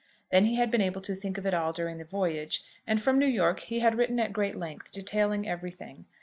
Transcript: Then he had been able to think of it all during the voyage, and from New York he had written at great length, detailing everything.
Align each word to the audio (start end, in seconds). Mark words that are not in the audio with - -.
Then 0.31 0.45
he 0.45 0.55
had 0.55 0.71
been 0.71 0.81
able 0.81 1.01
to 1.01 1.13
think 1.13 1.37
of 1.37 1.45
it 1.45 1.53
all 1.53 1.71
during 1.71 1.99
the 1.99 2.03
voyage, 2.03 2.63
and 2.87 2.99
from 2.99 3.19
New 3.19 3.27
York 3.27 3.59
he 3.59 3.81
had 3.81 3.93
written 3.99 4.19
at 4.19 4.33
great 4.33 4.55
length, 4.55 4.91
detailing 4.91 5.47
everything. 5.47 6.05